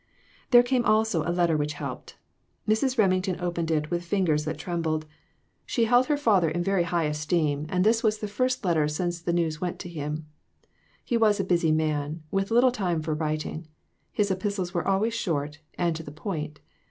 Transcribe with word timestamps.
There 0.49 0.63
came, 0.63 0.83
also, 0.83 1.21
a 1.21 1.29
letter 1.31 1.55
which 1.55 1.73
helped. 1.73 2.15
Mrs. 2.67 2.97
Remington 2.97 3.39
opened 3.39 3.69
it 3.69 3.91
with 3.91 4.03
fingers 4.03 4.45
that 4.45 4.57
trembled; 4.57 5.03
404 5.67 5.67
INTUITIONS. 5.67 5.73
she 5.75 5.85
held 5.85 6.05
her 6.07 6.17
father 6.17 6.49
in 6.49 6.63
very 6.63 6.83
high 6.85 7.03
esteem, 7.03 7.67
and 7.69 7.83
this 7.83 8.01
was 8.01 8.17
the 8.17 8.27
first 8.27 8.65
letter 8.65 8.87
since 8.87 9.21
the 9.21 9.31
news 9.31 9.61
went 9.61 9.77
to 9.77 9.89
him. 9.89 10.25
He 11.05 11.17
was 11.17 11.39
a 11.39 11.43
busy 11.43 11.71
man, 11.71 12.23
with 12.31 12.49
little 12.49 12.71
time 12.71 13.03
for 13.03 13.13
writing; 13.13 13.67
his 14.11 14.31
epistles 14.31 14.73
were 14.73 14.87
always 14.87 15.13
short, 15.13 15.59
and 15.77 15.95
to 15.95 16.01
the 16.01 16.09
point. 16.11 16.61